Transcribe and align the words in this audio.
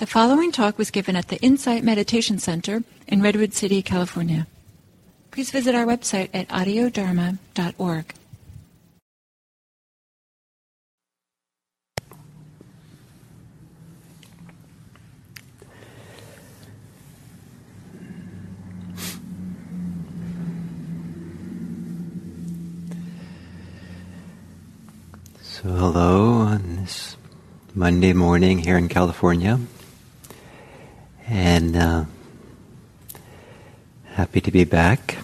The 0.00 0.06
following 0.06 0.50
talk 0.50 0.78
was 0.78 0.90
given 0.90 1.14
at 1.14 1.28
the 1.28 1.36
Insight 1.42 1.84
Meditation 1.84 2.38
Center 2.38 2.82
in 3.06 3.20
Redwood 3.20 3.52
City, 3.52 3.82
California. 3.82 4.46
Please 5.30 5.50
visit 5.50 5.74
our 5.74 5.84
website 5.84 6.30
at 6.32 6.48
audiodharma.org. 6.48 8.14
So, 25.42 25.68
hello 25.68 26.30
on 26.30 26.76
this 26.76 27.18
Monday 27.74 28.14
morning 28.14 28.60
here 28.60 28.78
in 28.78 28.88
California. 28.88 29.60
And 31.30 31.76
uh, 31.76 32.04
happy 34.14 34.40
to 34.40 34.50
be 34.50 34.64
back. 34.64 35.18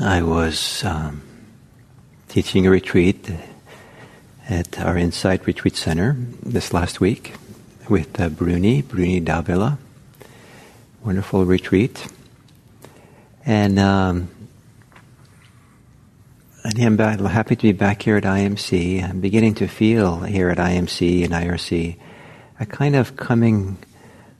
I 0.00 0.22
was 0.22 0.82
um, 0.84 1.20
teaching 2.28 2.66
a 2.66 2.70
retreat 2.70 3.30
at 4.48 4.80
our 4.80 4.96
Insight 4.96 5.46
Retreat 5.46 5.76
Center 5.76 6.16
this 6.42 6.72
last 6.72 7.02
week 7.02 7.34
with 7.90 8.18
uh, 8.18 8.30
Bruni, 8.30 8.80
Bruni 8.80 9.20
Davila. 9.20 9.76
Wonderful 11.04 11.44
retreat. 11.44 12.08
And 13.44 13.78
um, 13.78 14.30
and 16.64 16.98
I'm 17.02 17.18
happy 17.26 17.54
to 17.54 17.62
be 17.62 17.72
back 17.72 18.00
here 18.00 18.16
at 18.16 18.24
IMC. 18.24 19.06
I'm 19.06 19.20
beginning 19.20 19.56
to 19.56 19.68
feel 19.68 20.20
here 20.20 20.48
at 20.48 20.56
IMC 20.56 21.22
and 21.22 21.34
IRC 21.34 21.98
a 22.60 22.66
kind 22.66 22.96
of 22.96 23.16
coming 23.16 23.78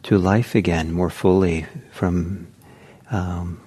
to 0.04 0.18
life 0.18 0.54
again 0.54 0.92
more 0.92 1.10
fully 1.10 1.66
from, 1.92 2.46
um, 3.10 3.60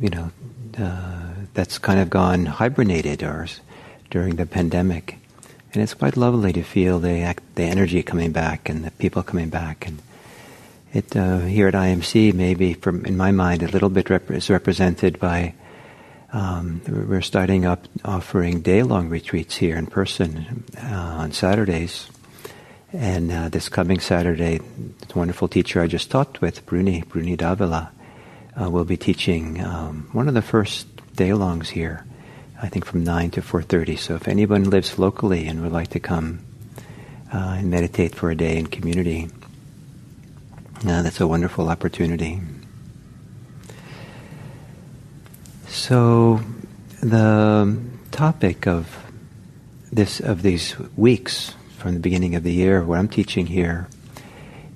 you 0.00 0.08
know, 0.08 0.30
uh, 0.78 1.32
that's 1.54 1.78
kind 1.78 2.00
of 2.00 2.10
gone 2.10 2.46
hibernated 2.46 3.22
or 3.22 3.46
during 4.10 4.36
the 4.36 4.46
pandemic. 4.46 5.18
And 5.72 5.82
it's 5.82 5.94
quite 5.94 6.16
lovely 6.16 6.52
to 6.52 6.62
feel 6.62 6.98
the, 6.98 7.34
the 7.54 7.62
energy 7.62 8.02
coming 8.02 8.32
back 8.32 8.68
and 8.68 8.84
the 8.84 8.90
people 8.92 9.22
coming 9.22 9.50
back. 9.50 9.86
And 9.86 10.00
it, 10.92 11.14
uh, 11.16 11.40
here 11.40 11.68
at 11.68 11.74
IMC, 11.74 12.32
maybe 12.32 12.74
from, 12.74 13.04
in 13.04 13.16
my 13.16 13.30
mind, 13.30 13.62
a 13.62 13.68
little 13.68 13.90
bit 13.90 14.08
rep- 14.08 14.30
is 14.30 14.48
represented 14.48 15.18
by 15.18 15.54
um, 16.32 16.80
we're 16.88 17.22
starting 17.22 17.64
up 17.64 17.86
offering 18.04 18.60
day-long 18.60 19.08
retreats 19.08 19.56
here 19.56 19.76
in 19.76 19.86
person 19.86 20.64
uh, 20.82 20.86
on 20.86 21.32
Saturdays. 21.32 22.08
And 22.96 23.30
uh, 23.30 23.50
this 23.50 23.68
coming 23.68 24.00
Saturday, 24.00 24.56
the 24.56 25.18
wonderful 25.18 25.48
teacher 25.48 25.82
I 25.82 25.86
just 25.86 26.10
talked 26.10 26.40
with, 26.40 26.64
Bruni, 26.64 27.02
Bruni 27.02 27.36
Davila, 27.36 27.92
uh, 28.58 28.70
will 28.70 28.86
be 28.86 28.96
teaching 28.96 29.62
um, 29.62 30.08
one 30.12 30.28
of 30.28 30.34
the 30.34 30.40
first 30.40 30.86
day-longs 31.14 31.68
here, 31.68 32.06
I 32.62 32.70
think 32.70 32.86
from 32.86 33.04
9 33.04 33.32
to 33.32 33.42
4.30. 33.42 33.98
So 33.98 34.14
if 34.14 34.26
anyone 34.28 34.70
lives 34.70 34.98
locally 34.98 35.46
and 35.46 35.60
would 35.60 35.72
like 35.72 35.88
to 35.88 36.00
come 36.00 36.40
uh, 37.30 37.56
and 37.58 37.70
meditate 37.70 38.14
for 38.14 38.30
a 38.30 38.34
day 38.34 38.56
in 38.56 38.66
community, 38.66 39.28
uh, 40.86 41.02
that's 41.02 41.20
a 41.20 41.26
wonderful 41.26 41.68
opportunity. 41.68 42.40
So, 45.68 46.40
the 47.02 47.78
topic 48.10 48.66
of 48.66 49.04
this 49.92 50.20
of 50.20 50.40
these 50.40 50.78
weeks 50.96 51.52
from 51.86 51.94
the 51.94 52.00
beginning 52.00 52.34
of 52.34 52.42
the 52.42 52.52
year, 52.52 52.82
what 52.82 52.98
I'm 52.98 53.06
teaching 53.06 53.46
here, 53.46 53.86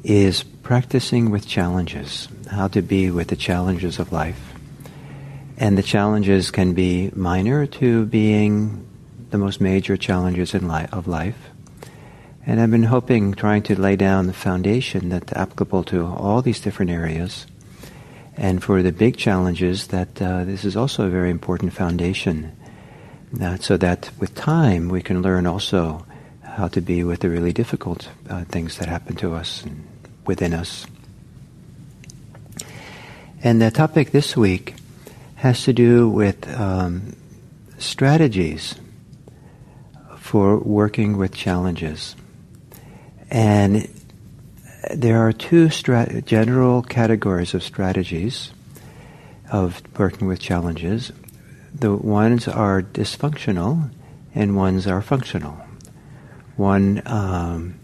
is 0.04 0.44
practicing 0.44 1.32
with 1.32 1.44
challenges, 1.44 2.28
how 2.48 2.68
to 2.68 2.82
be 2.82 3.10
with 3.10 3.26
the 3.26 3.34
challenges 3.34 3.98
of 3.98 4.12
life. 4.12 4.54
And 5.56 5.76
the 5.76 5.82
challenges 5.82 6.52
can 6.52 6.72
be 6.72 7.10
minor 7.16 7.66
to 7.66 8.06
being 8.06 8.86
the 9.30 9.38
most 9.38 9.60
major 9.60 9.96
challenges 9.96 10.54
in 10.54 10.68
li- 10.68 10.86
of 10.92 11.08
life. 11.08 11.50
And 12.46 12.60
I've 12.60 12.70
been 12.70 12.84
hoping, 12.84 13.34
trying 13.34 13.64
to 13.64 13.80
lay 13.80 13.96
down 13.96 14.28
the 14.28 14.32
foundation 14.32 15.08
that's 15.08 15.32
applicable 15.32 15.82
to 15.90 16.06
all 16.06 16.42
these 16.42 16.60
different 16.60 16.92
areas 16.92 17.44
and 18.36 18.62
for 18.62 18.82
the 18.82 18.92
big 18.92 19.16
challenges, 19.16 19.88
that 19.88 20.22
uh, 20.22 20.44
this 20.44 20.64
is 20.64 20.76
also 20.76 21.08
a 21.08 21.10
very 21.10 21.30
important 21.30 21.72
foundation. 21.72 22.52
That, 23.32 23.64
so 23.64 23.76
that 23.78 24.12
with 24.20 24.36
time 24.36 24.88
we 24.88 25.02
can 25.02 25.22
learn 25.22 25.48
also 25.48 26.06
how 26.60 26.68
to 26.68 26.82
be 26.82 27.02
with 27.02 27.20
the 27.20 27.30
really 27.30 27.54
difficult 27.54 28.10
uh, 28.28 28.44
things 28.44 28.76
that 28.76 28.86
happen 28.86 29.16
to 29.16 29.34
us 29.34 29.64
and 29.64 29.82
within 30.26 30.52
us. 30.52 30.86
And 33.42 33.62
the 33.62 33.70
topic 33.70 34.10
this 34.10 34.36
week 34.36 34.74
has 35.36 35.64
to 35.64 35.72
do 35.72 36.06
with 36.10 36.46
um, 36.60 37.16
strategies 37.78 38.74
for 40.18 40.58
working 40.58 41.16
with 41.16 41.32
challenges. 41.32 42.14
And 43.30 43.88
there 44.94 45.26
are 45.26 45.32
two 45.32 45.70
general 45.70 46.82
categories 46.82 47.54
of 47.54 47.62
strategies 47.62 48.52
of 49.50 49.80
working 49.98 50.28
with 50.28 50.40
challenges. 50.40 51.10
The 51.74 51.94
ones 51.94 52.46
are 52.46 52.82
dysfunctional 52.82 53.88
and 54.34 54.54
ones 54.54 54.86
are 54.86 55.00
functional. 55.00 55.69
One 56.60 57.00
um, 57.06 57.80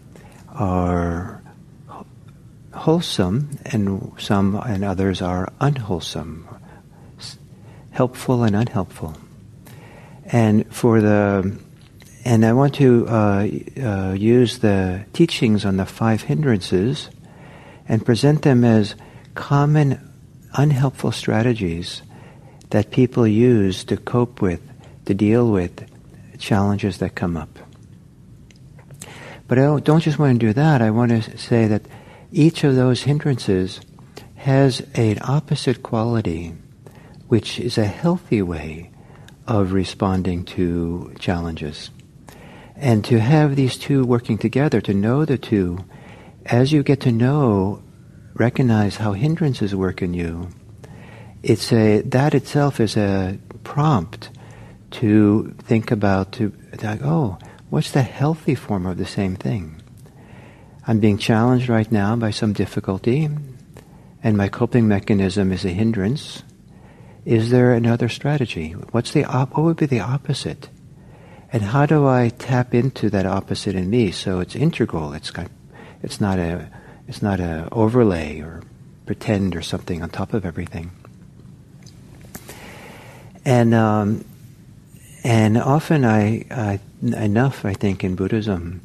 are 0.49 1.41
wholesome 2.71 3.57
and 3.65 4.13
some 4.19 4.55
and 4.55 4.85
others 4.85 5.19
are 5.19 5.51
unwholesome, 5.59 6.47
helpful 7.89 8.43
and 8.43 8.55
unhelpful. 8.55 9.17
And 10.25 10.71
for 10.71 11.01
the 11.01 11.57
and 12.23 12.45
I 12.45 12.53
want 12.53 12.75
to 12.75 13.07
uh, 13.07 13.47
uh, 13.81 14.13
use 14.13 14.59
the 14.59 15.05
teachings 15.11 15.65
on 15.65 15.77
the 15.77 15.85
five 15.87 16.21
hindrances 16.21 17.09
and 17.89 18.05
present 18.05 18.43
them 18.43 18.63
as 18.63 18.93
common 19.33 20.13
unhelpful 20.53 21.13
strategies 21.13 22.03
that 22.69 22.91
people 22.91 23.25
use 23.25 23.83
to 23.85 23.97
cope 23.97 24.39
with, 24.39 24.61
to 25.05 25.15
deal 25.15 25.49
with 25.49 25.89
challenges 26.37 26.99
that 26.99 27.15
come 27.15 27.35
up. 27.35 27.66
But 29.47 29.59
I 29.59 29.79
don't 29.79 30.01
just 30.01 30.19
want 30.19 30.39
to 30.39 30.47
do 30.47 30.53
that. 30.53 30.81
I 30.81 30.91
want 30.91 31.11
to 31.11 31.37
say 31.37 31.67
that 31.67 31.83
each 32.31 32.63
of 32.63 32.75
those 32.75 33.03
hindrances 33.03 33.79
has 34.35 34.81
an 34.93 35.19
opposite 35.21 35.83
quality, 35.83 36.53
which 37.27 37.59
is 37.59 37.77
a 37.77 37.85
healthy 37.85 38.41
way 38.41 38.91
of 39.47 39.71
responding 39.71 40.43
to 40.43 41.13
challenges. 41.19 41.89
And 42.75 43.03
to 43.05 43.19
have 43.19 43.55
these 43.55 43.77
two 43.77 44.05
working 44.05 44.37
together, 44.37 44.81
to 44.81 44.93
know 44.93 45.25
the 45.25 45.37
two, 45.37 45.79
as 46.45 46.71
you 46.71 46.83
get 46.83 47.01
to 47.01 47.11
know, 47.11 47.81
recognize 48.35 48.97
how 48.97 49.13
hindrances 49.13 49.73
work 49.73 50.01
in 50.01 50.13
you, 50.13 50.49
it's 51.41 51.71
a, 51.71 52.01
that 52.01 52.35
itself 52.35 52.79
is 52.79 52.97
a 52.97 53.39
prompt 53.63 54.29
to 54.91 55.55
think 55.63 55.91
about, 55.91 56.33
to, 56.33 56.53
like, 56.83 57.01
oh, 57.03 57.37
what's 57.69 57.91
the 57.91 58.01
healthy 58.01 58.55
form 58.55 58.85
of 58.85 58.97
the 58.97 59.05
same 59.05 59.35
thing? 59.35 59.81
I'm 60.85 60.99
being 60.99 61.17
challenged 61.17 61.69
right 61.69 61.91
now 61.91 62.15
by 62.15 62.31
some 62.31 62.53
difficulty, 62.53 63.29
and 64.23 64.37
my 64.37 64.47
coping 64.47 64.87
mechanism 64.87 65.51
is 65.51 65.65
a 65.65 65.69
hindrance. 65.69 66.43
Is 67.25 67.49
there 67.49 67.73
another 67.73 68.07
strategy? 68.07 68.71
What's 68.71 69.11
the 69.11 69.25
op- 69.25 69.57
what 69.57 69.63
would 69.63 69.77
be 69.77 69.85
the 69.85 69.99
opposite? 69.99 70.69
And 71.51 71.61
how 71.61 71.85
do 71.85 72.07
I 72.07 72.29
tap 72.29 72.73
into 72.73 73.09
that 73.09 73.25
opposite 73.25 73.75
in 73.75 73.89
me 73.89 74.11
so 74.11 74.39
it's 74.39 74.55
integral? 74.55 75.13
It's 75.13 75.31
got, 75.31 75.49
it's 76.01 76.21
not 76.21 76.39
a, 76.39 76.69
it's 77.07 77.21
not 77.21 77.39
a 77.39 77.67
overlay 77.71 78.39
or 78.39 78.61
pretend 79.05 79.55
or 79.55 79.61
something 79.61 80.01
on 80.01 80.09
top 80.09 80.33
of 80.33 80.45
everything. 80.45 80.91
And 83.45 83.73
um, 83.73 84.25
and 85.23 85.57
often 85.57 86.05
I, 86.05 86.45
I, 86.51 86.79
enough 87.01 87.65
I 87.65 87.73
think 87.73 88.03
in 88.03 88.15
Buddhism 88.15 88.81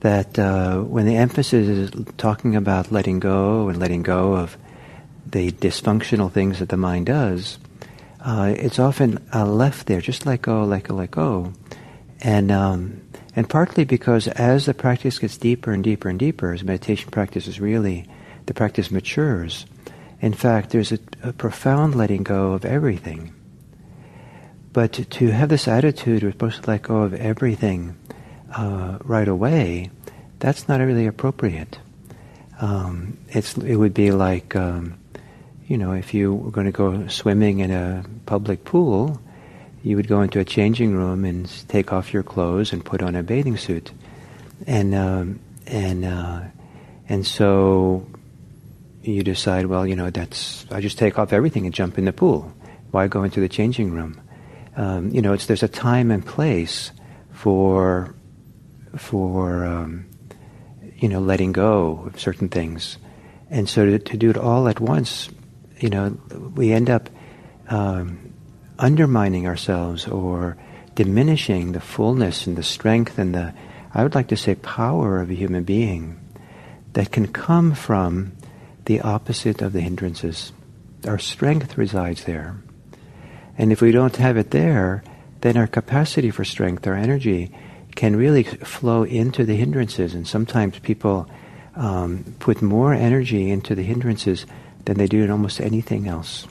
that 0.00 0.38
uh, 0.38 0.80
when 0.80 1.06
the 1.06 1.16
emphasis 1.16 1.68
is 1.68 2.04
talking 2.16 2.54
about 2.54 2.92
letting 2.92 3.18
go 3.18 3.68
and 3.68 3.78
letting 3.78 4.02
go 4.02 4.34
of 4.34 4.56
the 5.26 5.50
dysfunctional 5.52 6.30
things 6.30 6.60
that 6.60 6.68
the 6.68 6.76
mind 6.76 7.06
does, 7.06 7.58
uh, 8.20 8.54
it's 8.56 8.78
often 8.78 9.24
uh, 9.34 9.44
left 9.44 9.86
there, 9.86 10.00
just 10.00 10.24
let 10.24 10.42
go, 10.42 10.64
let 10.64 10.84
go, 10.84 10.94
let 10.94 11.10
go 11.10 11.52
and 12.20 12.50
um, 12.50 13.00
and 13.36 13.48
partly 13.48 13.84
because 13.84 14.26
as 14.28 14.66
the 14.66 14.74
practice 14.74 15.18
gets 15.18 15.36
deeper 15.36 15.72
and 15.72 15.84
deeper 15.84 16.08
and 16.08 16.18
deeper, 16.18 16.52
as 16.52 16.64
meditation 16.64 17.10
practice 17.10 17.46
is 17.46 17.60
really 17.60 18.06
the 18.46 18.54
practice 18.54 18.90
matures. 18.90 19.66
In 20.20 20.32
fact, 20.32 20.70
there's 20.70 20.90
a, 20.90 20.98
a 21.22 21.32
profound 21.32 21.94
letting 21.94 22.24
go 22.24 22.52
of 22.52 22.64
everything. 22.64 23.32
But 24.72 24.92
to, 24.92 25.30
have 25.30 25.48
this 25.48 25.66
attitude, 25.66 26.22
we're 26.22 26.32
supposed 26.32 26.62
to 26.62 26.70
let 26.70 26.82
go 26.82 26.98
of 26.98 27.14
everything 27.14 27.96
uh, 28.54 28.98
right 29.02 29.28
away, 29.28 29.90
that's 30.38 30.68
not 30.68 30.80
really 30.80 31.06
appropriate. 31.06 31.78
Um, 32.60 33.18
it's, 33.28 33.56
it 33.56 33.76
would 33.76 33.94
be 33.94 34.10
like, 34.10 34.54
um, 34.56 34.98
you 35.66 35.78
know, 35.78 35.92
if 35.92 36.14
you 36.14 36.34
were 36.34 36.50
going 36.50 36.66
to 36.66 36.72
go 36.72 37.06
swimming 37.08 37.60
in 37.60 37.70
a 37.70 38.04
public 38.26 38.64
pool, 38.64 39.20
you 39.82 39.96
would 39.96 40.08
go 40.08 40.22
into 40.22 40.40
a 40.40 40.44
changing 40.44 40.94
room 40.94 41.24
and 41.24 41.48
take 41.68 41.92
off 41.92 42.12
your 42.12 42.22
clothes 42.22 42.72
and 42.72 42.84
put 42.84 43.02
on 43.02 43.14
a 43.14 43.22
bathing 43.22 43.56
suit, 43.56 43.92
and 44.66 44.94
um, 44.94 45.40
and 45.66 46.04
uh, 46.04 46.40
and 47.08 47.26
so 47.26 48.06
you 49.02 49.22
decide, 49.22 49.66
well, 49.66 49.86
you 49.86 49.94
know, 49.94 50.10
that's 50.10 50.66
I 50.70 50.80
just 50.80 50.98
take 50.98 51.18
off 51.18 51.32
everything 51.32 51.64
and 51.64 51.74
jump 51.74 51.98
in 51.98 52.06
the 52.06 52.12
pool. 52.12 52.52
Why 52.90 53.06
go 53.06 53.22
into 53.22 53.40
the 53.40 53.48
changing 53.48 53.92
room? 53.92 54.20
Um, 54.78 55.10
you 55.10 55.20
know, 55.20 55.32
it's 55.32 55.46
there's 55.46 55.64
a 55.64 55.68
time 55.68 56.12
and 56.12 56.24
place 56.24 56.92
for 57.32 58.14
for 58.96 59.64
um, 59.64 60.06
you 60.96 61.08
know 61.08 61.18
letting 61.18 61.50
go 61.50 62.04
of 62.06 62.20
certain 62.20 62.48
things, 62.48 62.96
and 63.50 63.68
so 63.68 63.84
to, 63.84 63.98
to, 63.98 64.16
do 64.16 64.30
it 64.30 64.36
all 64.36 64.68
at 64.68 64.78
once, 64.78 65.30
you 65.80 65.90
know, 65.90 66.16
we 66.54 66.72
end 66.72 66.90
up 66.90 67.10
um, 67.68 68.32
undermining 68.78 69.48
ourselves 69.48 70.06
or 70.06 70.56
diminishing 70.94 71.72
the 71.72 71.80
fullness 71.80 72.46
and 72.46 72.56
the 72.56 72.62
strength 72.62 73.18
and 73.18 73.34
the 73.34 73.52
I 73.92 74.04
would 74.04 74.14
like 74.14 74.28
to 74.28 74.36
say 74.36 74.54
power 74.54 75.20
of 75.20 75.28
a 75.28 75.34
human 75.34 75.64
being 75.64 76.20
that 76.92 77.10
can 77.10 77.26
come 77.26 77.74
from 77.74 78.36
the 78.84 79.00
opposite 79.00 79.60
of 79.60 79.72
the 79.72 79.80
hindrances. 79.80 80.52
Our 81.04 81.18
strength 81.18 81.76
resides 81.76 82.22
there. 82.22 82.62
And 83.58 83.72
if 83.72 83.82
we 83.82 83.92
don't 83.92 84.16
have 84.16 84.36
it 84.36 84.52
there, 84.52 85.02
then 85.40 85.56
our 85.56 85.66
capacity 85.66 86.30
for 86.30 86.44
strength, 86.44 86.86
our 86.86 86.94
energy, 86.94 87.52
can 87.94 88.16
really 88.16 88.44
flow 88.44 89.02
into 89.02 89.44
the 89.44 89.56
hindrances. 89.56 90.14
And 90.14 90.26
sometimes 90.26 90.78
people 90.78 91.28
um, 91.74 92.36
put 92.38 92.62
more 92.62 92.94
energy 92.94 93.50
into 93.50 93.74
the 93.74 93.82
hindrances 93.82 94.46
than 94.84 94.96
they 94.96 95.06
do 95.06 95.24
in 95.24 95.30
almost 95.30 95.60
anything 95.60 96.08
else. 96.08 96.46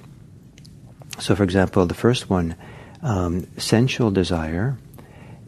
So, 1.19 1.35
for 1.35 1.43
example, 1.43 1.85
the 1.85 1.93
first 1.95 2.29
one, 2.29 2.55
um, 3.01 3.47
sensual 3.57 4.11
desire, 4.11 4.77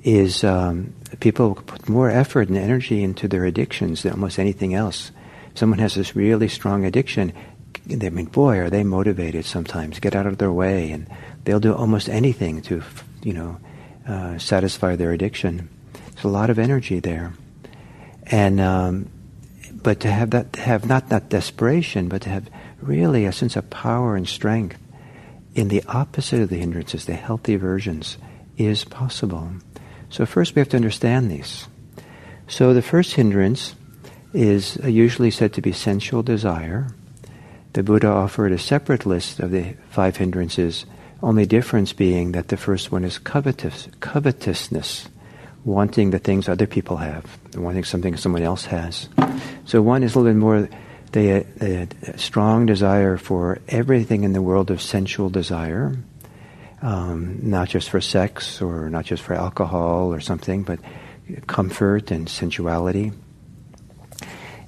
is 0.04 0.44
um, 0.44 0.94
people 1.20 1.56
put 1.56 1.90
more 1.90 2.10
effort 2.10 2.48
and 2.48 2.58
energy 2.58 3.04
into 3.04 3.28
their 3.28 3.46
addictions 3.46 4.04
than 4.04 4.14
almost 4.14 4.40
anything 4.40 4.74
else. 4.74 5.12
Someone 5.56 5.80
has 5.80 5.96
this 5.96 6.16
really 6.16 6.48
strong 6.48 6.86
addiction. 6.86 7.34
I 7.92 8.10
mean, 8.10 8.26
boy, 8.26 8.60
are 8.60 8.70
they 8.70 8.84
motivated 8.84 9.46
sometimes. 9.46 10.00
Get 10.00 10.16
out 10.16 10.26
of 10.26 10.38
their 10.38 10.52
way, 10.52 10.92
and 10.92 11.08
they'll 11.44 11.60
do 11.60 11.74
almost 11.74 12.10
anything 12.10 12.62
to, 12.64 12.84
you 13.24 13.34
know, 13.34 13.58
uh, 14.08 14.38
satisfy 14.38 14.96
their 14.96 15.12
addiction. 15.12 15.70
There's 15.94 16.26
a 16.26 16.30
lot 16.30 16.50
of 16.50 16.60
energy 16.60 17.00
there, 17.00 17.34
and 18.26 18.60
um, 18.60 19.10
but 19.72 20.02
to 20.02 20.12
have 20.12 20.32
that, 20.32 20.54
to 20.54 20.62
have 20.62 20.88
not 20.88 21.10
that 21.10 21.30
desperation, 21.30 22.10
but 22.10 22.22
to 22.24 22.30
have 22.30 22.50
really 22.82 23.26
a 23.26 23.32
sense 23.32 23.56
of 23.56 23.70
power 23.70 24.16
and 24.16 24.28
strength 24.28 24.78
in 25.56 25.68
the 25.68 25.84
opposite 25.88 26.42
of 26.42 26.50
the 26.50 26.58
hindrances, 26.58 27.06
the 27.06 27.14
healthy 27.14 27.56
versions, 27.56 28.18
is 28.58 28.84
possible. 28.84 29.52
So 30.10 30.26
first 30.26 30.56
we 30.56 30.60
have 30.60 30.70
to 30.70 30.78
understand 30.78 31.30
these. 31.30 31.68
So 32.48 32.74
the 32.74 32.82
first 32.82 33.14
hindrance 33.14 33.76
is 34.34 34.78
usually 34.78 35.32
said 35.32 35.54
to 35.54 35.62
be 35.62 35.72
sensual 35.72 36.24
desire. 36.24 36.88
The 37.74 37.84
Buddha 37.84 38.08
offered 38.08 38.52
a 38.52 38.58
separate 38.58 39.06
list 39.06 39.40
of 39.40 39.52
the 39.52 39.76
five 39.90 40.18
hindrances 40.18 40.86
only 41.22 41.46
difference 41.46 41.94
being 41.94 42.32
that 42.32 42.48
the 42.48 42.58
first 42.58 42.92
one 42.92 43.04
is 43.04 43.18
covetous, 43.18 43.88
covetousness, 44.00 45.10
wanting 45.66 46.12
the 46.12 46.20
things 46.20 46.48
other 46.48 46.68
people 46.68 46.98
have, 46.98 47.26
wanting 47.56 47.84
something 47.84 48.16
someone 48.16 48.44
else 48.44 48.66
has. 48.66 49.10
So 49.66 49.82
one 49.82 50.04
is 50.04 50.16
a 50.16 50.20
little 50.20 50.34
bit 50.34 50.40
more 50.40 50.70
the, 51.12 51.46
the 51.58 52.18
strong 52.18 52.66
desire 52.66 53.18
for 53.18 53.60
everything 53.68 54.24
in 54.24 54.34
the 54.34 54.42
world 54.42 54.72
of 54.72 54.82
sensual 54.82 55.30
desire, 55.30 55.96
um, 56.82 57.40
not 57.42 57.68
just 57.68 57.90
for 57.90 58.00
sex 58.00 58.62
or 58.62 58.90
not 58.90 59.06
just 59.06 59.22
for 59.22 59.34
alcohol 59.34 60.14
or 60.14 60.20
something, 60.20 60.64
but 60.64 60.80
comfort 61.48 62.12
and 62.12 62.30
sensuality. 62.30 63.12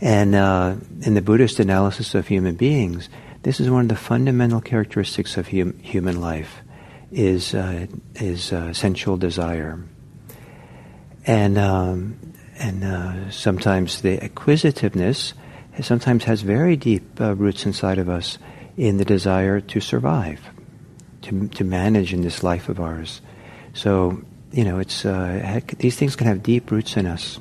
And 0.01 0.33
uh, 0.33 0.75
in 1.01 1.13
the 1.13 1.21
Buddhist 1.21 1.59
analysis 1.59 2.15
of 2.15 2.27
human 2.27 2.56
beings, 2.56 3.07
this 3.44 3.60
is 3.60 3.70
one 3.70 3.82
of 3.82 3.88
the 3.90 3.96
fundamental 3.96 4.62
characteristics 4.62 5.38
of 5.38 5.48
hum- 5.48 5.78
human 5.80 6.22
life 6.22 6.62
is 7.12 7.54
uh, 7.54 7.88
is 8.16 8.54
uh, 8.54 8.74
sensual 8.74 9.18
desire, 9.18 9.84
and 11.26 11.58
um, 11.58 12.18
and 12.58 12.84
uh, 12.84 13.30
sometimes 13.32 14.02
the 14.02 14.24
acquisitiveness 14.24 15.34
sometimes 15.82 16.24
has 16.26 16.42
very 16.42 16.76
deep 16.76 17.20
uh, 17.20 17.36
roots 17.36 17.66
inside 17.66 17.98
of 17.98 18.10
us 18.10 18.38
in 18.78 18.98
the 18.98 19.06
desire 19.06 19.60
to 19.60 19.80
survive, 19.80 20.40
to 21.22 21.48
to 21.50 21.64
manage 21.64 22.14
in 22.14 22.22
this 22.22 22.44
life 22.44 22.70
of 22.70 22.80
ours. 22.80 23.22
So 23.74 24.22
you 24.52 24.64
know, 24.64 24.80
it's 24.80 25.06
uh, 25.06 25.62
these 25.80 25.96
things 25.96 26.16
can 26.16 26.28
have 26.28 26.44
deep 26.44 26.72
roots 26.72 26.98
in 26.98 27.06
us, 27.06 27.40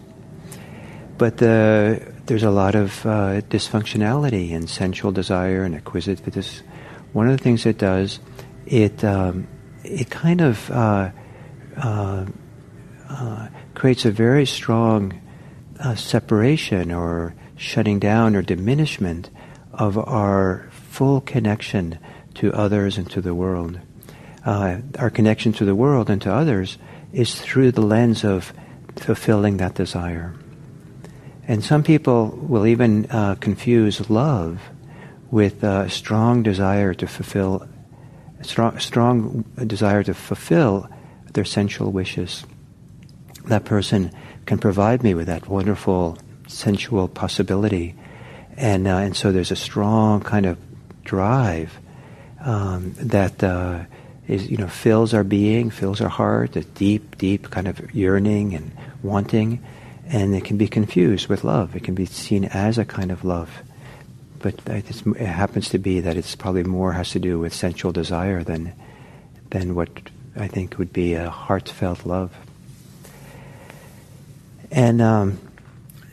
but 1.21 1.37
the 1.37 2.01
there's 2.25 2.45
a 2.45 2.51
lot 2.51 2.75
of 2.75 3.05
uh, 3.05 3.43
dysfunctionality 3.51 4.53
in 4.53 4.67
sensual 4.67 5.13
desire 5.13 5.65
and 5.65 5.75
acquisitiveness. 5.75 6.63
One 7.13 7.29
of 7.29 7.37
the 7.37 7.45
things 7.45 7.67
it 7.67 7.77
does, 7.77 8.21
it 8.65 9.05
um, 9.05 9.47
it 9.85 10.09
kind 10.09 10.41
of 10.41 10.71
uh, 10.71 11.11
uh, 11.77 12.25
uh 13.11 13.49
creates 13.75 14.07
a 14.07 14.11
very 14.11 14.47
strong 14.47 15.21
uh, 15.79 15.95
separation 15.95 16.91
or 16.91 17.35
shutting 17.55 17.99
down 17.99 18.35
or 18.35 18.41
diminishment 18.41 19.29
of 19.75 19.99
our 19.99 20.71
full 20.71 21.21
connection 21.21 21.99
to 22.37 22.51
others 22.55 22.97
and 22.97 23.11
to 23.11 23.21
the 23.21 23.35
world. 23.35 23.79
Uh, 24.47 24.79
our 24.99 25.11
connection 25.11 25.53
to 25.53 25.67
the 25.67 25.75
world 25.75 26.09
and 26.09 26.23
to 26.23 26.33
others 26.33 26.79
is 27.13 27.39
through 27.39 27.73
the 27.73 27.83
lens 27.83 28.25
of 28.25 28.55
fulfilling 28.97 29.59
that 29.59 29.75
desire. 29.75 30.35
And 31.51 31.65
some 31.65 31.83
people 31.83 32.29
will 32.41 32.65
even 32.65 33.11
uh, 33.11 33.35
confuse 33.35 34.09
love 34.09 34.61
with 35.33 35.65
a 35.65 35.91
strong 35.91 36.45
desire 36.45 36.95
to 36.95 37.09
fulfill, 37.09 37.67
strong, 38.43 38.79
strong 38.79 39.45
desire 39.67 40.05
to 40.05 40.15
fulfill 40.15 40.89
their 41.33 41.45
sensual 41.45 41.91
wishes. 41.91 42.45
That 43.47 43.65
person 43.65 44.13
can 44.47 44.59
provide 44.59 45.03
me 45.03 45.13
with 45.15 45.27
that 45.27 45.49
wonderful 45.49 46.19
sensual 46.47 47.09
possibility, 47.09 47.97
and 48.57 48.87
uh, 48.87 48.99
and 48.99 49.17
so 49.17 49.33
there's 49.33 49.51
a 49.51 49.57
strong 49.57 50.21
kind 50.21 50.47
of 50.47 50.57
drive 51.03 51.77
um, 52.45 52.95
that 52.97 53.43
uh, 53.43 53.87
is 54.29 54.49
you 54.49 54.57
know 54.57 54.69
fills 54.69 55.13
our 55.13 55.25
being, 55.25 55.71
fills 55.71 56.01
our 56.01 56.09
heart, 56.09 56.55
a 56.55 56.63
deep, 56.63 57.19
deep 57.19 57.51
kind 57.51 57.67
of 57.67 57.93
yearning 57.93 58.55
and 58.55 58.71
wanting 59.03 59.61
and 60.11 60.35
it 60.35 60.45
can 60.45 60.57
be 60.57 60.67
confused 60.67 61.29
with 61.29 61.45
love. 61.45 61.77
It 61.77 61.85
can 61.85 61.95
be 61.95 62.05
seen 62.05 62.45
as 62.45 62.79
a 62.79 62.85
kind 62.85 63.13
of 63.13 63.25
love, 63.25 63.63
but 64.41 64.55
it 64.67 65.17
happens 65.17 65.69
to 65.71 65.79
be 65.79 66.01
that 66.01 66.17
it's 66.17 66.35
probably 66.35 66.65
more 66.65 66.93
has 66.93 67.11
to 67.11 67.21
do 67.21 67.39
with 67.39 67.55
sensual 67.55 67.93
desire 67.93 68.43
than 68.43 68.73
than 69.51 69.75
what 69.75 69.89
I 70.37 70.49
think 70.49 70.79
would 70.79 70.93
be 70.93 71.15
a 71.15 71.31
heartfelt 71.31 72.07
love. 72.07 72.33
And 74.71 75.03
um, 75.03 75.39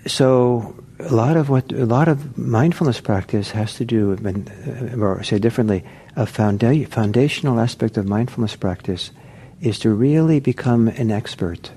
so, 0.05 0.75
a 0.99 1.13
lot 1.13 1.37
of 1.37 1.49
what 1.49 1.71
a 1.71 1.85
lot 1.85 2.07
of 2.07 2.37
mindfulness 2.37 3.01
practice 3.01 3.51
has 3.51 3.75
to 3.75 3.85
do, 3.85 4.09
with, 4.09 4.99
or 5.01 5.23
say 5.23 5.39
differently, 5.39 5.83
a 6.15 6.25
founda- 6.25 6.87
foundational 6.87 7.59
aspect 7.59 7.97
of 7.97 8.07
mindfulness 8.07 8.55
practice 8.55 9.11
is 9.59 9.79
to 9.79 9.89
really 9.89 10.39
become 10.39 10.87
an 10.87 11.09
expert 11.09 11.71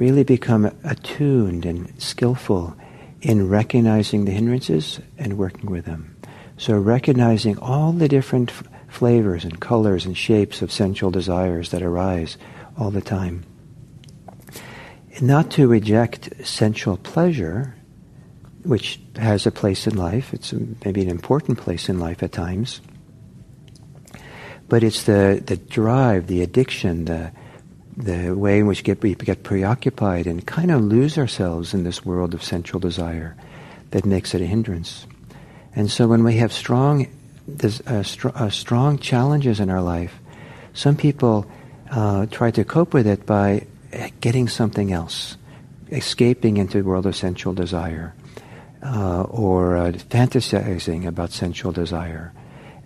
really 0.00 0.24
become 0.24 0.64
attuned 0.82 1.66
and 1.66 1.92
skillful 2.00 2.74
in 3.20 3.50
recognizing 3.50 4.24
the 4.24 4.32
hindrances 4.32 4.98
and 5.18 5.36
working 5.36 5.70
with 5.70 5.84
them. 5.84 6.16
So 6.56 6.78
recognizing 6.78 7.58
all 7.58 7.92
the 7.92 8.08
different 8.08 8.48
f- 8.48 8.62
flavors 8.88 9.44
and 9.44 9.60
colors 9.60 10.06
and 10.06 10.16
shapes 10.16 10.62
of 10.62 10.72
sensual 10.72 11.10
desires 11.10 11.70
that 11.70 11.82
arise 11.82 12.38
all 12.78 12.90
the 12.90 13.02
time. 13.02 13.44
Not 15.20 15.50
to 15.52 15.68
reject 15.68 16.46
sensual 16.46 16.96
pleasure, 16.96 17.74
which 18.62 19.00
has 19.16 19.46
a 19.46 19.52
place 19.52 19.86
in 19.86 19.98
life. 19.98 20.32
It's 20.32 20.54
maybe 20.82 21.02
an 21.02 21.10
important 21.10 21.58
place 21.58 21.90
in 21.90 22.00
life 22.00 22.22
at 22.22 22.32
times. 22.32 22.80
But 24.66 24.82
it's 24.82 25.02
the, 25.02 25.42
the 25.44 25.58
drive, 25.58 26.26
the 26.26 26.40
addiction, 26.40 27.04
the, 27.04 27.32
the 28.00 28.34
way 28.34 28.58
in 28.58 28.66
which 28.66 28.82
get, 28.82 29.02
we 29.02 29.14
get 29.14 29.42
preoccupied 29.42 30.26
and 30.26 30.46
kind 30.46 30.70
of 30.70 30.80
lose 30.80 31.18
ourselves 31.18 31.74
in 31.74 31.84
this 31.84 32.04
world 32.04 32.34
of 32.34 32.42
sensual 32.42 32.80
desire 32.80 33.36
that 33.90 34.06
makes 34.06 34.34
it 34.34 34.40
a 34.40 34.46
hindrance. 34.46 35.06
And 35.74 35.90
so 35.90 36.08
when 36.08 36.24
we 36.24 36.36
have 36.36 36.52
strong, 36.52 37.06
uh, 37.62 38.02
str- 38.02 38.28
uh, 38.34 38.50
strong 38.50 38.98
challenges 38.98 39.60
in 39.60 39.70
our 39.70 39.82
life, 39.82 40.18
some 40.72 40.96
people 40.96 41.46
uh, 41.90 42.26
try 42.26 42.50
to 42.52 42.64
cope 42.64 42.94
with 42.94 43.06
it 43.06 43.26
by 43.26 43.66
getting 44.20 44.48
something 44.48 44.92
else, 44.92 45.36
escaping 45.90 46.56
into 46.56 46.78
the 46.78 46.84
world 46.84 47.06
of 47.06 47.16
sensual 47.16 47.52
desire, 47.52 48.14
uh, 48.82 49.22
or 49.22 49.76
uh, 49.76 49.92
fantasizing 49.92 51.06
about 51.06 51.32
sensual 51.32 51.72
desire, 51.72 52.32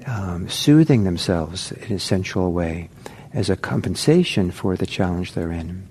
um, 0.07 0.49
soothing 0.49 1.05
themselves 1.05 1.73
in 1.73 1.93
a 1.97 1.99
sensual 1.99 2.53
way 2.53 2.89
as 3.35 3.51
a 3.51 3.57
compensation 3.57 4.51
for 4.51 4.77
the 4.77 4.87
challenge 4.87 5.33
they're 5.33 5.53
in. 5.53 5.87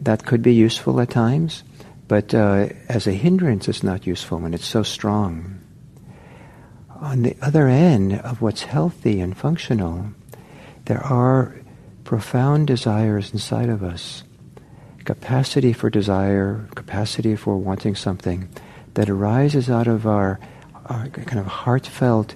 That 0.00 0.26
could 0.26 0.42
be 0.42 0.54
useful 0.54 1.00
at 1.00 1.10
times, 1.10 1.64
but 2.06 2.34
uh, 2.34 2.68
as 2.88 3.06
a 3.06 3.12
hindrance, 3.12 3.66
it's 3.66 3.82
not 3.82 4.06
useful 4.06 4.38
when 4.38 4.54
it's 4.54 4.66
so 4.66 4.82
strong. 4.82 5.58
On 7.00 7.22
the 7.22 7.36
other 7.40 7.66
end 7.66 8.20
of 8.20 8.42
what's 8.42 8.62
healthy 8.62 9.20
and 9.20 9.36
functional, 9.36 10.08
there 10.84 11.02
are 11.02 11.56
profound 12.04 12.66
desires 12.66 13.32
inside 13.32 13.70
of 13.70 13.82
us, 13.82 14.22
capacity 15.04 15.72
for 15.72 15.88
desire, 15.88 16.68
capacity 16.74 17.36
for 17.36 17.56
wanting 17.56 17.94
something 17.94 18.48
that 18.94 19.08
arises 19.08 19.70
out 19.70 19.86
of 19.86 20.06
our, 20.06 20.38
our 20.86 21.08
kind 21.08 21.38
of 21.38 21.46
heartfelt 21.46 22.34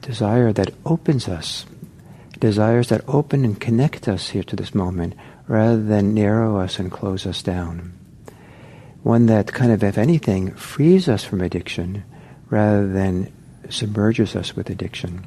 desire 0.00 0.52
that 0.52 0.72
opens 0.84 1.28
us, 1.28 1.66
desires 2.44 2.90
that 2.90 3.00
open 3.08 3.42
and 3.42 3.58
connect 3.58 4.06
us 4.06 4.28
here 4.28 4.42
to 4.42 4.54
this 4.54 4.74
moment 4.74 5.14
rather 5.48 5.82
than 5.82 6.12
narrow 6.12 6.58
us 6.58 6.78
and 6.78 6.92
close 6.92 7.24
us 7.24 7.40
down. 7.40 7.90
One 9.02 9.24
that 9.26 9.54
kind 9.54 9.72
of, 9.72 9.82
if 9.82 9.96
anything, 9.96 10.52
frees 10.52 11.08
us 11.08 11.24
from 11.24 11.40
addiction 11.40 12.04
rather 12.50 12.86
than 12.86 13.32
submerges 13.70 14.36
us 14.36 14.54
with 14.54 14.68
addiction. 14.68 15.24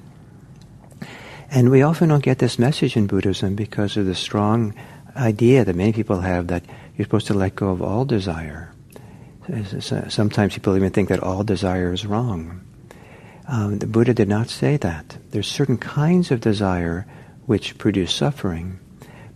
And 1.50 1.72
we 1.72 1.82
often 1.82 2.10
don't 2.10 2.22
get 2.22 2.38
this 2.38 2.60
message 2.60 2.96
in 2.96 3.08
Buddhism 3.08 3.56
because 3.56 3.98
of 3.98 4.06
the 4.06 4.14
strong 4.14 4.76
idea 5.16 5.66
that 5.66 5.76
many 5.76 5.94
people 5.94 6.22
have 6.22 6.48
that 6.48 6.66
you're 6.96 7.06
supposed 7.06 7.28
to 7.28 7.34
let 7.34 7.56
go 7.56 7.70
of 7.70 7.82
all 7.82 8.06
desire. 8.06 8.72
Sometimes 10.10 10.54
people 10.54 10.76
even 10.76 10.92
think 10.92 11.10
that 11.10 11.24
all 11.24 11.44
desire 11.44 11.92
is 11.94 12.06
wrong. 12.06 12.62
Um, 13.48 13.80
the 13.80 13.88
Buddha 13.88 14.14
did 14.14 14.28
not 14.28 14.50
say 14.50 14.78
that. 14.78 15.18
There's 15.32 15.48
certain 15.48 15.78
kinds 15.78 16.32
of 16.32 16.42
desire 16.42 17.06
which 17.46 17.78
produce 17.78 18.14
suffering, 18.14 18.80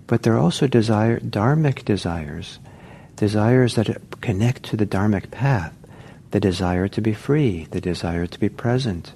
but 0.06 0.24
there 0.24 0.34
are 0.34 0.40
also 0.40 0.68
desire, 0.68 1.20
dharmic 1.20 1.86
desires, 1.86 2.60
desires 3.16 3.76
that 3.76 4.20
connect 4.20 4.64
to 4.64 4.76
the 4.76 4.86
dharmic 4.86 5.32
path, 5.32 5.74
the 6.32 6.42
desire 6.42 6.90
to 6.90 7.02
be 7.02 7.14
free, 7.14 7.68
the 7.72 7.80
desire 7.80 8.28
to 8.28 8.40
be 8.40 8.50
present. 8.50 9.14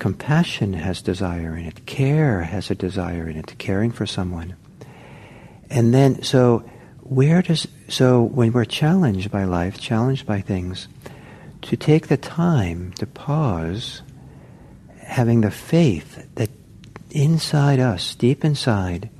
Compassion 0.00 0.72
has 0.72 1.02
desire 1.02 1.56
in 1.56 1.66
it. 1.66 1.86
Care 1.86 2.42
has 2.42 2.70
a 2.70 2.74
desire 2.74 3.28
in 3.28 3.36
it, 3.36 3.54
caring 3.58 3.92
for 3.92 4.06
someone. 4.06 4.56
And 5.68 5.94
then, 5.94 6.22
so 6.24 6.64
where 7.02 7.42
does, 7.42 7.68
so 7.88 8.22
when 8.22 8.52
we're 8.52 8.64
challenged 8.64 9.30
by 9.30 9.44
life, 9.44 9.78
challenged 9.78 10.26
by 10.26 10.40
things, 10.40 10.88
to 11.62 11.76
take 11.76 12.08
the 12.08 12.16
time 12.16 12.92
to 12.92 13.06
pause, 13.06 14.02
having 15.02 15.40
the 15.40 15.50
faith 15.50 16.26
that 16.36 16.50
inside 17.10 17.80
us, 17.80 18.14
deep 18.14 18.44
inside, 18.44 19.10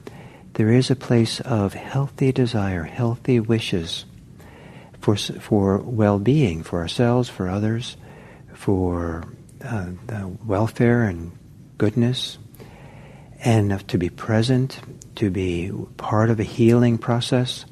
there 0.55 0.71
is 0.71 0.91
a 0.91 0.97
place 0.97 1.41
of 1.41 1.75
healthy 1.75 2.33
desire, 2.33 2.85
healthy 2.85 3.41
wishes 3.41 4.05
for, 5.01 5.17
for 5.17 5.79
well-being, 5.79 6.63
for 6.63 6.81
ourselves, 6.81 7.29
for 7.29 7.49
others, 7.49 7.97
for 8.55 9.25
uh, 9.65 9.91
welfare 10.45 11.05
and 11.05 11.33
goodness, 11.79 12.39
and 13.43 13.87
to 13.89 13.99
be 13.99 14.11
present, 14.11 14.81
to 15.17 15.31
be 15.31 15.73
part 15.97 16.31
of 16.31 16.41
a 16.41 16.45
healing 16.45 16.99
process, 16.99 17.65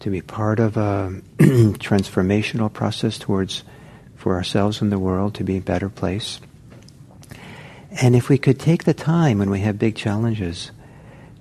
to 0.00 0.10
be 0.10 0.20
part 0.20 0.60
of 0.60 0.76
a 0.76 1.20
transformational 1.38 2.72
process 2.72 3.18
towards 3.18 3.64
for 4.26 4.34
ourselves 4.34 4.82
and 4.82 4.90
the 4.90 4.98
world 4.98 5.36
to 5.36 5.44
be 5.44 5.56
a 5.56 5.60
better 5.60 5.88
place. 5.88 6.40
And 8.02 8.16
if 8.16 8.28
we 8.28 8.38
could 8.38 8.58
take 8.58 8.82
the 8.82 8.92
time 8.92 9.38
when 9.38 9.50
we 9.50 9.60
have 9.60 9.78
big 9.78 9.94
challenges 9.94 10.72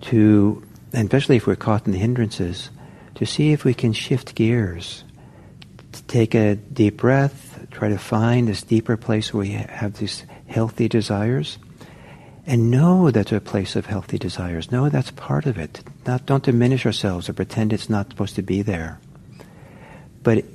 to, 0.01 0.63
and 0.93 1.05
especially 1.05 1.37
if 1.37 1.47
we're 1.47 1.55
caught 1.55 1.87
in 1.87 1.93
the 1.93 1.97
hindrances, 1.97 2.69
to 3.15 3.25
see 3.25 3.53
if 3.53 3.65
we 3.65 3.73
can 3.73 3.91
shift 3.91 4.35
gears, 4.35 5.03
to 5.93 6.03
take 6.03 6.35
a 6.35 6.57
deep 6.57 6.97
breath, 6.97 7.65
try 7.71 7.89
to 7.89 7.97
find 7.97 8.47
this 8.47 8.61
deeper 8.61 8.97
place 8.97 9.33
where 9.33 9.41
we 9.41 9.53
have 9.53 9.97
these 9.97 10.23
healthy 10.45 10.87
desires, 10.87 11.57
and 12.45 12.69
know 12.69 13.09
that's 13.09 13.31
a 13.31 13.41
place 13.41 13.75
of 13.75 13.87
healthy 13.87 14.19
desires. 14.19 14.71
Know 14.71 14.89
that's 14.89 15.09
part 15.09 15.47
of 15.47 15.57
it. 15.57 15.81
Not, 16.05 16.27
don't 16.27 16.43
diminish 16.43 16.85
ourselves 16.85 17.29
or 17.29 17.33
pretend 17.33 17.73
it's 17.73 17.89
not 17.89 18.11
supposed 18.11 18.35
to 18.35 18.43
be 18.43 18.61
there. 18.61 18.99
But 20.21 20.45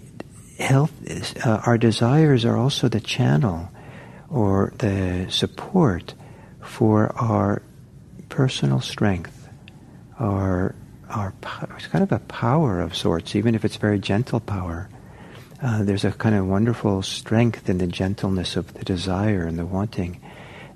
health, 0.60 0.92
uh, 1.44 1.62
our 1.66 1.78
desires 1.78 2.44
are 2.44 2.56
also 2.56 2.88
the 2.88 3.00
channel 3.00 3.68
or 4.28 4.72
the 4.78 5.26
support 5.28 6.14
for 6.62 7.12
our 7.16 7.62
personal 8.28 8.80
strength, 8.80 9.48
our 10.18 10.74
our 11.08 11.34
it's 11.76 11.88
kind 11.88 12.04
of 12.04 12.12
a 12.12 12.20
power 12.20 12.80
of 12.80 12.94
sorts, 12.94 13.34
even 13.34 13.56
if 13.56 13.64
it's 13.64 13.76
very 13.76 13.98
gentle 13.98 14.38
power. 14.38 14.88
Uh, 15.60 15.82
there's 15.82 16.04
a 16.04 16.12
kind 16.12 16.36
of 16.36 16.46
wonderful 16.46 17.02
strength 17.02 17.68
in 17.68 17.78
the 17.78 17.86
gentleness 17.86 18.56
of 18.56 18.72
the 18.74 18.84
desire 18.84 19.44
and 19.44 19.58
the 19.58 19.66
wanting, 19.66 20.20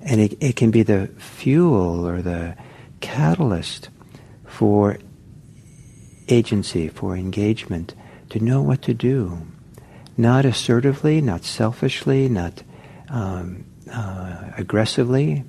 and 0.01 0.19
it, 0.19 0.37
it 0.41 0.55
can 0.57 0.71
be 0.71 0.83
the 0.83 1.07
fuel 1.17 2.05
or 2.05 2.21
the 2.21 2.55
catalyst 2.99 3.89
for 4.45 4.97
agency, 6.27 6.89
for 6.89 7.15
engagement, 7.15 7.95
to 8.29 8.39
know 8.39 8.61
what 8.61 8.81
to 8.81 8.93
do, 8.93 9.41
not 10.17 10.45
assertively, 10.45 11.21
not 11.21 11.43
selfishly, 11.43 12.29
not 12.29 12.63
um, 13.09 13.65
uh, 13.91 14.51
aggressively, 14.57 15.43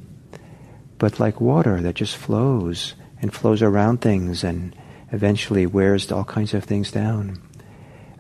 but 0.99 1.21
like 1.21 1.41
water 1.41 1.81
that 1.81 1.95
just 1.95 2.17
flows 2.17 2.95
and 3.21 3.33
flows 3.33 3.63
around 3.63 4.01
things 4.01 4.45
and 4.45 4.75
eventually 5.13 5.67
wears 5.67 6.11
all 6.11 6.25
kinds 6.25 6.55
of 6.55 6.65
things 6.65 6.91
down. 6.91 7.41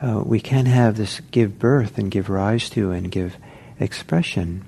Uh, 0.00 0.22
we 0.24 0.40
can 0.40 0.66
have 0.66 0.96
this 0.96 1.20
give 1.30 1.58
birth 1.58 1.98
and 1.98 2.10
give 2.10 2.28
rise 2.28 2.68
to 2.70 2.90
and 2.92 3.10
give 3.10 3.36
expression 3.80 4.64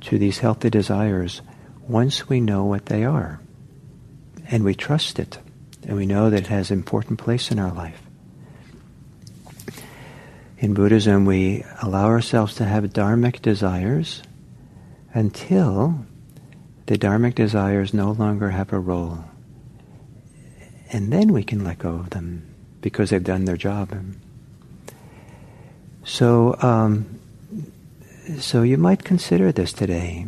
to 0.00 0.18
these 0.18 0.38
healthy 0.38 0.70
desires 0.70 1.42
once 1.86 2.28
we 2.28 2.40
know 2.40 2.64
what 2.64 2.86
they 2.86 3.04
are 3.04 3.40
and 4.48 4.64
we 4.64 4.74
trust 4.74 5.18
it 5.18 5.38
and 5.86 5.96
we 5.96 6.06
know 6.06 6.30
that 6.30 6.42
it 6.42 6.46
has 6.48 6.70
an 6.70 6.78
important 6.78 7.18
place 7.18 7.50
in 7.50 7.58
our 7.58 7.72
life. 7.72 8.09
In 10.60 10.74
Buddhism, 10.74 11.24
we 11.24 11.64
allow 11.80 12.08
ourselves 12.08 12.56
to 12.56 12.66
have 12.66 12.84
dharmic 12.84 13.40
desires 13.40 14.22
until 15.14 16.04
the 16.84 16.98
dharmic 16.98 17.34
desires 17.34 17.94
no 17.94 18.12
longer 18.12 18.50
have 18.50 18.70
a 18.70 18.78
role. 18.78 19.24
And 20.92 21.10
then 21.10 21.32
we 21.32 21.44
can 21.44 21.64
let 21.64 21.78
go 21.78 21.94
of 21.94 22.10
them 22.10 22.54
because 22.82 23.08
they've 23.08 23.24
done 23.24 23.46
their 23.46 23.56
job. 23.56 23.96
So, 26.04 26.54
um, 26.60 27.20
so 28.38 28.60
you 28.60 28.76
might 28.76 29.02
consider 29.02 29.52
this 29.52 29.72
today. 29.72 30.26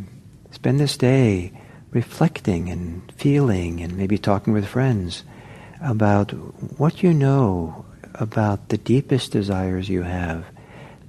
Spend 0.51 0.81
this 0.81 0.97
day 0.97 1.53
reflecting 1.91 2.71
and 2.71 3.13
feeling 3.17 3.83
and 3.83 3.99
maybe 3.99 4.17
talking 4.17 4.55
with 4.55 4.67
friends 4.67 5.25
about 5.83 6.31
what 6.79 7.03
you 7.03 7.13
know 7.13 7.85
about 8.15 8.69
the 8.69 8.79
deepest 8.79 9.33
desires 9.33 9.89
you 9.89 10.03
have 10.03 10.45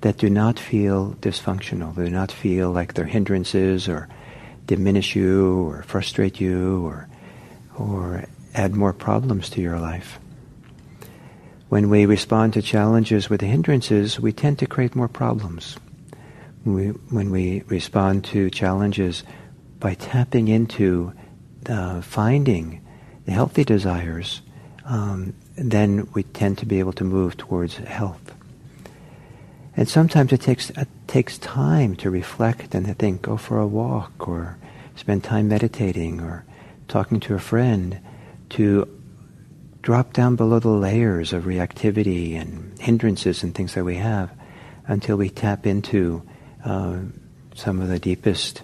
that 0.01 0.17
do 0.17 0.29
not 0.29 0.60
feel 0.60 1.13
dysfunctional, 1.22 1.95
do 1.95 2.10
not 2.10 2.31
feel 2.31 2.72
like 2.72 2.93
they're 2.93 3.05
hindrances 3.05 3.88
or 3.88 4.10
diminish 4.65 5.15
you 5.15 5.69
or 5.69 5.83
frustrate 5.83 6.39
you 6.39 6.86
or, 6.86 7.07
or 7.77 8.25
add 8.53 8.75
more 8.75 8.93
problems 8.93 9.50
to 9.50 9.62
your 9.62 9.79
life. 9.79 10.19
When 11.69 11.89
we 11.89 12.05
respond 12.05 12.53
to 12.53 12.62
challenges 12.62 13.29
with 13.29 13.41
hindrances, 13.41 14.19
we 14.19 14.31
tend 14.31 14.60
to 14.60 14.67
create 14.67 14.95
more 14.95 15.07
problems. 15.07 15.77
We, 16.65 16.88
when 16.88 17.31
we 17.31 17.63
respond 17.67 18.25
to 18.25 18.50
challenges 18.50 19.24
by 19.79 19.95
tapping 19.95 20.50
into 20.50 21.13
uh, 21.67 22.01
finding 22.01 22.86
the 23.25 23.31
healthy 23.31 23.63
desires, 23.63 24.41
um, 24.86 25.33
then 25.55 26.07
we 26.13 26.24
tend 26.24 26.57
to 26.60 26.65
be 26.65 26.79
able 26.79 26.93
to 26.93 27.03
move 27.03 27.38
towards 27.38 27.77
health. 27.77 28.33
And 29.75 29.88
sometimes 29.88 30.31
it 30.31 30.41
takes 30.41 30.69
it 30.72 30.88
takes 31.07 31.38
time 31.38 31.95
to 31.98 32.10
reflect 32.10 32.75
and 32.75 32.86
to 32.86 32.93
think, 32.93 33.24
go 33.24 33.38
for 33.38 33.60
a 33.60 33.67
walk 33.67 34.27
or 34.27 34.57
spend 34.95 35.24
time 35.24 35.48
meditating 35.48 36.22
or 36.22 36.45
talking 36.88 37.19
to 37.22 37.33
a 37.33 37.39
friend 37.39 38.00
to 38.50 38.88
drop 39.81 40.13
down 40.13 40.36
below 40.36 40.60
the 40.60 40.69
layers 40.69 41.33
of 41.33 41.43
reactivity 41.43 42.39
and 42.39 42.77
hindrances 42.79 43.43
and 43.43 43.53
things 43.53 43.74
that 43.74 43.83
we 43.83 43.95
have 43.95 44.31
until 44.88 45.17
we 45.17 45.29
tap 45.29 45.65
into 45.65 46.22
uh, 46.63 47.00
some 47.55 47.81
of 47.81 47.88
the 47.88 48.00
deepest 48.00 48.62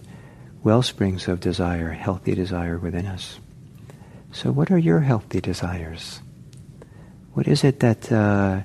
well 0.63 0.81
springs 0.81 1.27
of 1.27 1.39
desire, 1.39 1.91
healthy 1.91 2.35
desire 2.35 2.77
within 2.77 3.05
us. 3.05 3.39
So, 4.31 4.51
what 4.51 4.69
are 4.69 4.77
your 4.77 4.99
healthy 4.99 5.41
desires? 5.41 6.21
What 7.33 7.47
is 7.47 7.63
it 7.63 7.79
that 7.79 8.11
uh, 8.11 8.61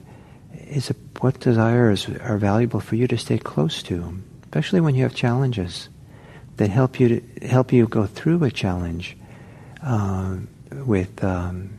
is 0.53 0.91
a, 0.91 0.95
what 1.21 1.41
desires 1.41 2.09
are 2.09 2.39
valuable 2.39 2.81
for 2.81 2.97
you 2.97 3.07
to 3.09 3.19
stay 3.19 3.39
close 3.39 3.83
to, 3.85 4.19
especially 4.45 4.81
when 4.81 4.95
you 4.95 5.03
have 5.03 5.15
challenges 5.15 5.89
that 6.57 6.71
help 6.71 7.01
you 7.01 7.21
to 7.21 7.47
help 7.47 7.73
you 7.73 7.87
go 7.87 8.07
through 8.07 8.43
a 8.45 8.51
challenge 8.51 9.17
uh, 9.83 10.37
with 10.85 11.23
um, 11.23 11.71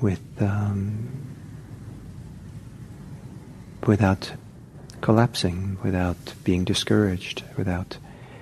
with 0.00 0.20
um, 0.40 1.08
without 3.86 4.32
collapsing, 5.00 5.78
without 5.82 6.34
being 6.44 6.64
discouraged, 6.64 7.42
without 7.56 7.98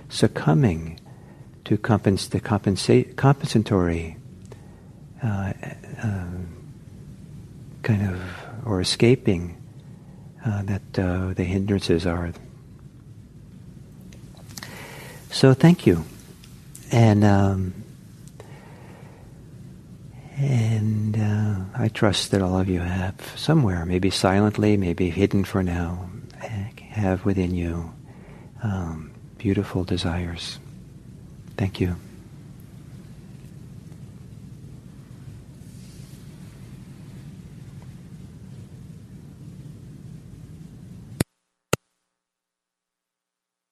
succumbing 0.08 0.98
to 1.64 1.76
compens- 1.76 2.30
the 2.30 2.40
compensa- 2.40 3.14
compensatory 3.16 4.16
uh, 5.22 5.52
uh, 6.02 6.24
kind 7.86 8.02
of 8.02 8.20
or 8.66 8.80
escaping 8.80 9.56
uh, 10.44 10.62
that 10.62 10.98
uh, 10.98 11.32
the 11.34 11.44
hindrances 11.44 12.04
are. 12.04 12.32
So 15.30 15.54
thank 15.54 15.86
you, 15.86 16.04
and 16.90 17.24
um, 17.24 17.74
and 20.36 21.16
uh, 21.16 21.80
I 21.80 21.88
trust 21.88 22.32
that 22.32 22.42
all 22.42 22.58
of 22.58 22.68
you 22.68 22.80
have 22.80 23.14
somewhere, 23.36 23.86
maybe 23.86 24.10
silently, 24.10 24.76
maybe 24.76 25.10
hidden 25.10 25.44
for 25.44 25.62
now, 25.62 26.10
have 26.96 27.24
within 27.26 27.54
you 27.54 27.92
um, 28.62 29.12
beautiful 29.38 29.84
desires. 29.84 30.58
Thank 31.56 31.78
you. 31.80 31.96